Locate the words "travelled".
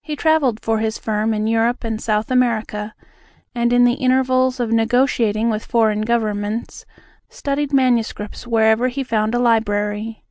0.14-0.60